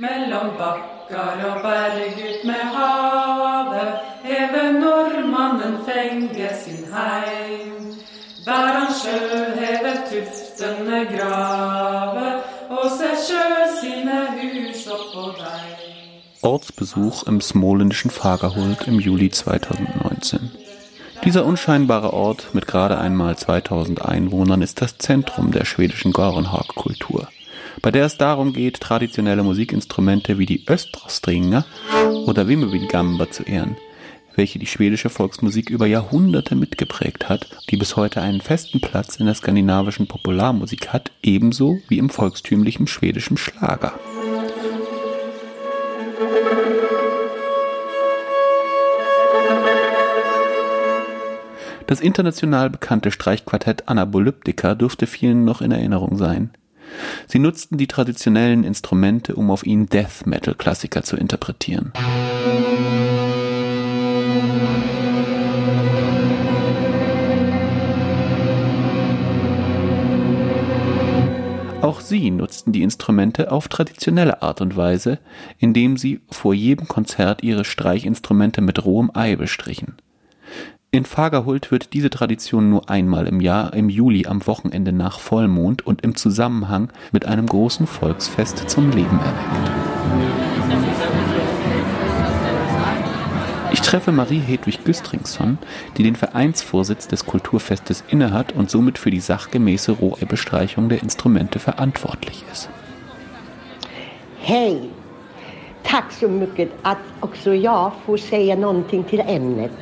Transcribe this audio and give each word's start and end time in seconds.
Mellom 0.00 0.54
bakkar 0.56 1.40
og 1.44 1.56
berg 1.62 2.20
ut 2.28 2.44
med 2.48 2.60
havet, 2.74 3.88
hever 4.24 4.68
nordmannen 4.72 5.74
fenge 5.84 6.46
sin 6.62 6.86
heim. 6.94 7.90
Der 8.46 8.70
han 8.76 8.94
sjøl 9.00 9.50
hever 9.58 9.98
tuftene 10.08 11.00
grave, 11.10 12.30
og 12.70 12.86
ser 12.94 13.18
sjøl 13.26 13.66
sine 13.82 14.22
hus 14.38 14.86
oppå 14.94 15.26
deg. 15.36 15.82
Ortsbesuch 16.42 17.26
im 17.28 17.42
smolenischen 17.42 18.10
Fagerhult 18.10 18.86
im 18.88 19.00
Juli 19.00 19.28
2019. 19.28 20.50
Dieser 21.24 21.44
unscheinbare 21.44 22.14
Ort 22.14 22.54
mit 22.54 22.66
gerade 22.66 22.96
einmal 22.96 23.36
2000 23.36 24.00
Einwohnern 24.00 24.62
ist 24.62 24.80
das 24.80 24.96
Zentrum 24.96 25.52
der 25.52 25.66
schwedischen 25.66 26.12
Gorenhag-Kultur 26.12 27.28
bei 27.82 27.90
der 27.90 28.04
es 28.04 28.18
darum 28.18 28.52
geht, 28.52 28.80
traditionelle 28.80 29.42
Musikinstrumente 29.42 30.38
wie 30.38 30.46
die 30.46 30.64
Östrostringa 30.68 31.64
oder 32.26 32.48
Vimmervingamba 32.48 33.30
zu 33.30 33.42
ehren, 33.44 33.76
welche 34.36 34.58
die 34.58 34.66
schwedische 34.66 35.10
Volksmusik 35.10 35.70
über 35.70 35.86
Jahrhunderte 35.86 36.54
mitgeprägt 36.54 37.28
hat, 37.28 37.46
die 37.70 37.76
bis 37.76 37.96
heute 37.96 38.20
einen 38.20 38.40
festen 38.40 38.80
Platz 38.80 39.16
in 39.16 39.26
der 39.26 39.34
skandinavischen 39.34 40.06
Popularmusik 40.06 40.88
hat, 40.88 41.10
ebenso 41.22 41.78
wie 41.88 41.98
im 41.98 42.10
volkstümlichen 42.10 42.86
schwedischen 42.86 43.36
Schlager. 43.36 43.98
Das 51.90 52.00
international 52.00 52.70
bekannte 52.70 53.10
Streichquartett 53.10 53.88
Anabolyptica 53.88 54.76
dürfte 54.76 55.08
vielen 55.08 55.44
noch 55.44 55.60
in 55.60 55.72
Erinnerung 55.72 56.16
sein. 56.16 56.50
Sie 57.26 57.38
nutzten 57.38 57.78
die 57.78 57.86
traditionellen 57.86 58.64
Instrumente, 58.64 59.34
um 59.34 59.50
auf 59.50 59.64
ihnen 59.64 59.88
Death 59.88 60.26
Metal 60.26 60.54
Klassiker 60.54 61.02
zu 61.02 61.16
interpretieren. 61.16 61.92
Auch 71.82 72.00
sie 72.00 72.30
nutzten 72.30 72.72
die 72.72 72.82
Instrumente 72.82 73.50
auf 73.50 73.68
traditionelle 73.68 74.42
Art 74.42 74.60
und 74.60 74.76
Weise, 74.76 75.18
indem 75.58 75.96
sie 75.96 76.20
vor 76.30 76.52
jedem 76.52 76.86
Konzert 76.88 77.42
ihre 77.42 77.64
Streichinstrumente 77.64 78.60
mit 78.60 78.84
rohem 78.84 79.10
Ei 79.14 79.34
bestrichen. 79.34 79.96
In 80.92 81.04
Fagerhult 81.04 81.70
wird 81.70 81.92
diese 81.92 82.10
Tradition 82.10 82.68
nur 82.68 82.90
einmal 82.90 83.28
im 83.28 83.40
Jahr 83.40 83.74
im 83.74 83.88
Juli 83.88 84.26
am 84.26 84.44
Wochenende 84.48 84.90
nach 84.90 85.20
Vollmond 85.20 85.86
und 85.86 86.02
im 86.02 86.16
Zusammenhang 86.16 86.90
mit 87.12 87.26
einem 87.26 87.46
großen 87.46 87.86
Volksfest 87.86 88.68
zum 88.68 88.90
Leben 88.90 89.20
erweckt. 89.20 89.70
Ich 93.72 93.80
treffe 93.82 94.10
Marie 94.10 94.40
Hedwig 94.40 94.82
Güstringsson, 94.82 95.58
die 95.96 96.02
den 96.02 96.16
Vereinsvorsitz 96.16 97.06
des 97.06 97.24
Kulturfestes 97.24 98.02
innehat 98.08 98.52
und 98.56 98.68
somit 98.68 98.98
für 98.98 99.12
die 99.12 99.20
sachgemäße 99.20 99.92
Rohrbestreichung 99.92 100.88
der 100.88 101.04
Instrumente 101.04 101.60
verantwortlich 101.60 102.42
ist. 102.50 102.68
Hej! 104.42 104.90
Tack 105.84 106.10
so 106.10 106.28
mycket 106.28 106.72
att 106.82 106.98
också 107.20 107.54
jag 107.54 107.92
får 108.04 108.16
säga 108.16 108.56
någonting 108.56 109.04
till 109.04 109.20
ämnet. 109.20 109.72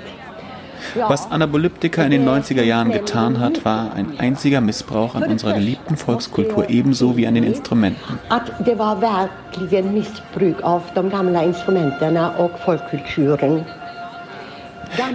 Was 1.09 1.31
Anabolyptika 1.31 2.03
in 2.05 2.11
den 2.11 2.29
90er 2.29 2.63
Jahren 2.63 2.91
getan 2.91 3.41
hat, 3.41 3.65
war 3.65 3.93
ein 3.95 4.19
einziger 4.19 4.61
Missbrauch 4.61 5.15
an 5.15 5.25
unserer 5.25 5.55
geliebten 5.55 5.97
Volkskultur 5.97 6.69
ebenso 6.69 7.17
wie 7.17 7.27
an 7.27 7.35
den 7.35 7.45
Instrumenten. 7.45 8.19
Det 8.65 8.79
var 8.79 8.97
verkligen 9.01 9.95
missbruk 9.95 10.63
av 10.63 10.83
de 10.95 11.11
gamla 11.11 11.43
instrumenten 11.45 12.17
och 12.17 12.59
folkkulturen. 12.65 13.65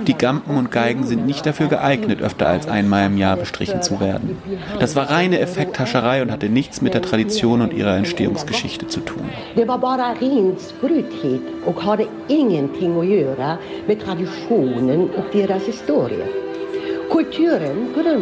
Die 0.08 0.14
Gampen 0.14 0.58
und 0.58 0.72
Geigen 0.72 1.03
sind 1.06 1.26
nicht 1.26 1.45
dafür 1.45 1.67
geeignet, 1.67 2.22
öfter 2.22 2.48
als 2.48 2.67
einmal 2.67 3.05
im 3.05 3.17
Jahr 3.17 3.38
bestrichen 3.38 3.82
zu 3.82 3.99
werden. 3.99 4.38
Das 4.80 4.95
war 4.95 5.10
reine 5.10 5.39
Effekthascherei 5.39 6.21
und 6.21 6.32
hatte 6.32 6.49
nichts 6.49 6.82
mit 6.82 6.94
der 6.94 7.02
Tradition 7.02 7.61
und 7.61 7.73
ihrer 7.73 7.95
Entstehungsgeschichte 7.98 8.88
zu 8.88 9.02
tun. 9.02 9.30
Det 9.55 9.67
var 9.67 9.77
bara 9.77 10.14
ren 10.21 10.55
spruthet 10.60 11.42
och 11.66 11.82
hade 11.82 12.05
ingenting 12.27 12.99
att 12.99 13.08
göra 13.08 13.58
med 13.88 13.99
traditionen 13.99 15.10
och 15.17 15.26
deras 15.33 15.64
historia. 15.67 16.26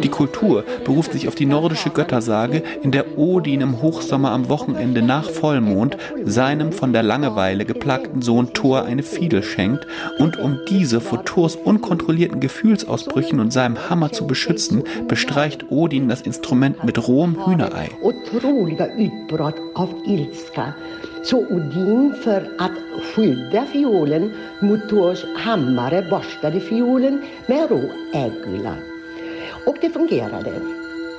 Die 0.02 0.08
Kultur 0.08 0.64
beruft 0.84 1.12
sich 1.12 1.28
auf 1.28 1.34
die 1.34 1.46
nordische 1.46 1.90
Göttersage, 1.90 2.62
in 2.82 2.90
der 2.90 3.18
Odin 3.18 3.60
im 3.60 3.80
Hochsommer 3.80 4.30
am 4.30 4.48
Wochenende 4.48 5.02
nach 5.02 5.30
Vollmond 5.30 5.96
seinem 6.24 6.72
von 6.72 6.92
der 6.92 7.02
Langeweile 7.02 7.64
geplagten 7.64 8.22
Sohn 8.22 8.52
Thor 8.52 8.84
eine 8.84 9.02
Fiedel 9.02 9.42
schenkt 9.42 9.86
und 10.18 10.38
um 10.38 10.60
diese 10.68 11.00
vor 11.00 11.24
Thors 11.24 11.56
unkontrollierten 11.56 12.40
Gefühlsausbrüchen 12.40 13.40
und 13.40 13.52
seinem 13.52 13.88
Hammer 13.88 14.12
zu 14.12 14.26
beschützen, 14.26 14.84
bestreicht 15.08 15.70
Odin 15.70 16.08
das 16.08 16.20
Instrument 16.20 16.84
mit 16.84 17.06
rohem 17.06 17.46
Hühnerei. 17.46 17.90
Så 21.24 21.38
Odin 21.38 22.14
för 22.24 22.48
att 22.58 22.72
skydda 23.14 23.64
fiolen 23.72 24.32
mot 24.60 24.88
Tors 24.88 25.24
hammare 25.36 26.06
borstade 26.10 26.60
fiolen 26.60 27.22
med 27.46 27.70
rå 27.70 27.80
äggula. 28.12 28.74
Och 29.66 29.76
det 29.80 29.90
fungerade. 29.90 30.52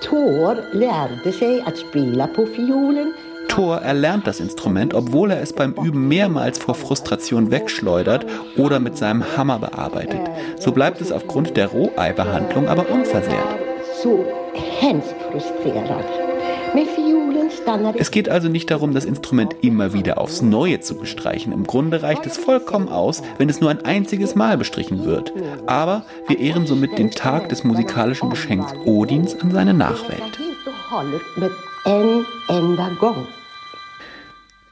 Tor 0.04 0.58
lärde 0.74 1.32
sig 1.32 1.62
att 1.62 1.78
spela 1.78 2.28
på 2.28 2.46
fiolen 2.46 3.14
Thor 3.54 3.78
erlernt 3.84 4.26
das 4.26 4.40
Instrument, 4.40 4.94
obwohl 4.94 5.32
er 5.32 5.42
es 5.42 5.54
beim 5.54 5.76
Üben 5.86 6.08
mehrmals 6.08 6.58
vor 6.58 6.74
Frustration 6.74 7.52
wegschleudert 7.52 8.26
oder 8.58 8.80
mit 8.80 8.98
seinem 8.98 9.24
Hammer 9.38 9.60
bearbeitet. 9.60 10.22
So 10.60 10.72
bleibt 10.72 11.02
es 11.02 11.12
aufgrund 11.12 11.56
der 11.56 11.68
Roheibehandlung 11.68 12.68
aber 12.68 12.90
unversehrt. 12.90 13.60
So 14.02 14.26
hemskt 14.80 15.16
frustrierad. 15.30 16.33
Es 17.98 18.12
geht 18.12 18.30
also 18.30 18.50
nicht 18.50 18.72
darum, 18.72 18.94
das 18.94 19.06
Instrument 19.06 19.56
immer 19.62 19.94
wieder 19.94 20.18
aufs 20.18 20.42
Neue 20.42 20.80
zu 20.80 20.96
bestreichen. 20.96 21.54
Im 21.54 21.66
Grunde 21.66 22.02
reicht 22.02 22.26
es 22.26 22.38
vollkommen 22.38 22.90
aus, 22.90 23.22
wenn 23.38 23.50
es 23.50 23.62
nur 23.62 23.70
ein 23.70 23.86
einziges 23.86 24.36
Mal 24.36 24.58
bestrichen 24.58 25.06
wird. 25.06 25.34
Aber 25.68 26.06
wir 26.28 26.40
ehren 26.40 26.66
somit 26.66 26.98
den 26.98 27.12
Tag 27.12 27.50
des 27.50 27.64
musikalischen 27.64 28.30
Geschenks 28.30 28.74
Odins 28.86 29.40
an 29.40 29.52
seine 29.52 29.74
Nachwelt. 29.74 30.40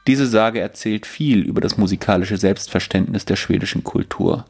Diese 0.06 0.26
Sage 0.26 0.60
erzählt 0.60 1.06
viel 1.06 1.42
über 1.42 1.60
das 1.60 1.78
musikalische 1.78 2.36
Selbstverständnis 2.36 3.24
der 3.24 3.36
schwedischen 3.36 3.84
Kultur. 3.84 4.44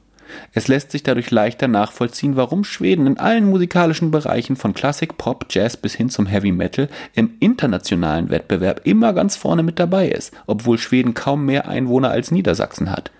Es 0.53 0.69
lässt 0.69 0.91
sich 0.91 1.03
dadurch 1.03 1.31
leichter 1.31 1.69
nachvollziehen, 1.69 2.37
warum 2.37 2.65
Schweden 2.65 3.07
in 3.07 3.19
allen 3.19 3.49
musikalischen 3.49 4.11
Bereichen 4.11 4.57
von 4.57 4.75
Klassik, 4.75 5.19
Pop, 5.19 5.47
Jazz 5.51 5.77
bis 5.77 5.95
hin 5.95 6.11
zum 6.11 6.27
Heavy 6.27 6.53
Metal 6.53 6.89
im 7.15 7.35
internationalen 7.41 8.31
Wettbewerb 8.31 8.83
immer 8.85 9.13
ganz 9.13 9.37
vorne 9.37 9.63
mit 9.63 9.79
dabei 9.79 10.09
ist, 10.09 10.33
obwohl 10.47 10.79
Schweden 10.79 11.15
kaum 11.15 11.47
mehr 11.47 11.69
Einwohner 11.69 12.11
als 12.11 12.31
Niedersachsen 12.31 12.91
hat, 12.91 13.11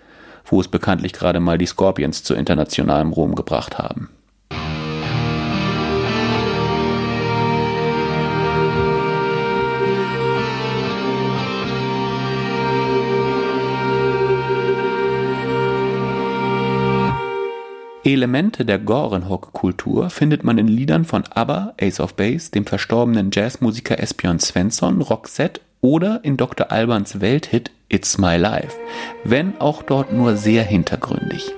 wo 0.45 0.61
es 0.61 0.67
bekanntlich 0.67 1.13
gerade 1.13 1.39
mal 1.39 1.57
die 1.57 1.65
Scorpions 1.65 2.23
zu 2.23 2.33
internationalem 2.33 3.11
Ruhm 3.11 3.35
gebracht 3.35 3.77
haben. 3.77 4.09
Elemente 18.05 18.65
der 18.65 18.79
Gorenhock-Kultur 18.79 20.09
findet 20.09 20.43
man 20.43 20.57
in 20.57 20.67
Liedern 20.67 21.05
von 21.05 21.23
ABBA, 21.23 21.73
Ace 21.79 22.01
of 22.01 22.15
Base, 22.15 22.51
dem 22.51 22.65
verstorbenen 22.65 23.29
Jazzmusiker 23.31 23.97
Esbjörn 23.97 24.39
Svensson, 24.39 25.01
Roxette 25.01 25.61
oder 25.79 26.19
in 26.23 26.35
Dr. 26.35 26.69
Albans 26.69 27.21
Welthit 27.21 27.71
It's 27.87 28.17
My 28.17 28.35
Life, 28.35 28.77
wenn 29.23 29.59
auch 29.61 29.83
dort 29.83 30.11
nur 30.11 30.35
sehr 30.35 30.63
hintergründig. 30.63 31.53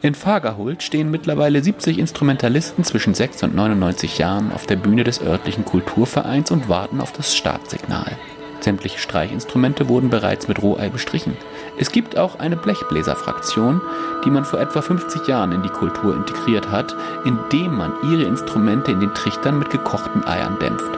In 0.00 0.16
Fagerhult 0.16 0.82
stehen 0.82 1.12
mittlerweile 1.12 1.62
70 1.62 1.98
Instrumentalisten 1.98 2.82
zwischen 2.82 3.14
6 3.14 3.44
und 3.44 3.54
99 3.54 4.18
Jahren 4.18 4.50
auf 4.50 4.66
der 4.66 4.74
Bühne 4.74 5.04
des 5.04 5.22
örtlichen 5.22 5.64
Kulturvereins 5.64 6.50
und 6.50 6.68
warten 6.68 7.00
auf 7.00 7.12
das 7.12 7.36
Startsignal. 7.36 8.16
Sämtliche 8.62 8.98
Streichinstrumente 8.98 9.88
wurden 9.88 10.10
bereits 10.10 10.48
mit 10.48 10.62
Rohei 10.62 10.88
bestrichen. 10.88 11.36
Es 11.78 11.90
gibt 11.92 12.16
auch 12.16 12.38
eine 12.38 12.56
Blechbläserfraktion, 12.56 13.80
die 14.24 14.30
man 14.30 14.44
vor 14.44 14.60
etwa 14.60 14.82
50 14.82 15.26
Jahren 15.26 15.52
in 15.52 15.62
die 15.62 15.68
Kultur 15.68 16.14
integriert 16.14 16.70
hat, 16.70 16.94
indem 17.24 17.76
man 17.76 17.92
ihre 18.10 18.22
Instrumente 18.22 18.92
in 18.92 19.00
den 19.00 19.14
Trichtern 19.14 19.58
mit 19.58 19.70
gekochten 19.70 20.24
Eiern 20.24 20.58
dämpft. 20.60 20.90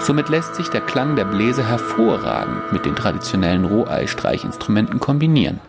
Somit 0.00 0.28
lässt 0.28 0.54
sich 0.54 0.68
der 0.68 0.80
Klang 0.80 1.16
der 1.16 1.24
Bläser 1.24 1.66
hervorragend 1.66 2.72
mit 2.72 2.84
den 2.84 2.94
traditionellen 2.94 3.64
Rohei-Streichinstrumenten 3.64 5.00
kombinieren. 5.00 5.60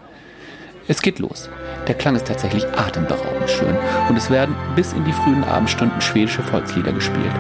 Es 0.88 1.02
geht 1.02 1.20
los. 1.20 1.50
Der 1.88 1.96
Klang 1.96 2.16
ist 2.16 2.28
tatsächlich 2.28 2.66
atemberaubend 2.78 3.50
schön 3.50 3.76
und 4.10 4.18
es 4.18 4.30
werden 4.30 4.56
bis 4.76 4.94
in 4.94 5.06
die 5.06 5.14
frühen 5.14 5.44
Abendstunden 5.44 6.02
schwedische 6.02 6.44
Volkslieder 6.44 6.92
gespielt. 6.92 7.34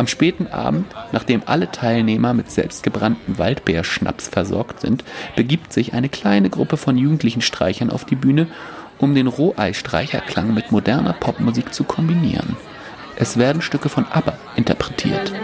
Am 0.00 0.06
späten 0.06 0.46
Abend, 0.46 0.86
nachdem 1.12 1.42
alle 1.44 1.70
Teilnehmer 1.70 2.32
mit 2.32 2.50
selbstgebrannten 2.50 3.36
Waldbeerschnaps 3.36 4.28
versorgt 4.28 4.80
sind, 4.80 5.04
begibt 5.36 5.74
sich 5.74 5.92
eine 5.92 6.08
kleine 6.08 6.48
Gruppe 6.48 6.78
von 6.78 6.96
jugendlichen 6.96 7.42
Streichern 7.42 7.90
auf 7.90 8.06
die 8.06 8.16
Bühne, 8.16 8.46
um 8.96 9.14
den 9.14 9.26
Rohei-Streicherklang 9.26 10.54
mit 10.54 10.72
moderner 10.72 11.12
Popmusik 11.12 11.74
zu 11.74 11.84
kombinieren. 11.84 12.56
Es 13.16 13.36
werden 13.36 13.60
Stücke 13.60 13.90
von 13.90 14.06
ABBA 14.06 14.32
interpretiert. 14.56 15.34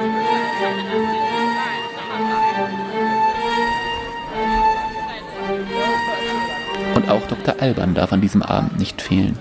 Und 6.95 7.11
auch 7.11 7.27
Dr. 7.27 7.57
Alban 7.61 7.93
darf 7.93 8.11
an 8.11 8.23
diesem 8.23 8.41
Abend 8.41 8.79
nicht 8.79 9.03
fehlen. 9.03 9.39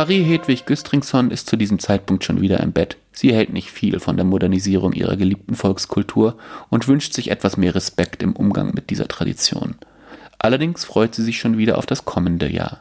Marie 0.00 0.22
Hedwig 0.22 0.64
Güstringsson 0.64 1.30
ist 1.30 1.46
zu 1.46 1.58
diesem 1.58 1.78
Zeitpunkt 1.78 2.24
schon 2.24 2.40
wieder 2.40 2.60
im 2.60 2.72
Bett. 2.72 2.96
Sie 3.12 3.34
hält 3.34 3.52
nicht 3.52 3.70
viel 3.70 4.00
von 4.00 4.16
der 4.16 4.24
Modernisierung 4.24 4.94
ihrer 4.94 5.14
geliebten 5.14 5.54
Volkskultur 5.54 6.38
und 6.70 6.88
wünscht 6.88 7.12
sich 7.12 7.30
etwas 7.30 7.58
mehr 7.58 7.74
Respekt 7.74 8.22
im 8.22 8.34
Umgang 8.34 8.72
mit 8.72 8.88
dieser 8.88 9.08
Tradition. 9.08 9.74
Allerdings 10.38 10.86
freut 10.86 11.14
sie 11.14 11.22
sich 11.22 11.38
schon 11.38 11.58
wieder 11.58 11.76
auf 11.76 11.84
das 11.84 12.06
kommende 12.06 12.50
Jahr. 12.50 12.80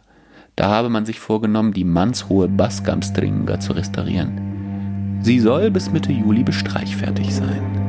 Da 0.56 0.69
habe 0.69 0.88
man 0.88 1.06
sich 1.06 1.19
vorgenommen, 1.19 1.74
die 1.74 1.83
mannshohe 1.83 2.48
Bassgamstringa 2.48 3.60
zu 3.60 3.74
restaurieren. 3.74 5.19
Sie 5.22 5.42
soll 5.42 5.72
bis 5.72 5.92
Mitte 5.92 6.13
Juli 6.13 6.44
bestreichfertig 6.44 7.36
sein. 7.36 7.88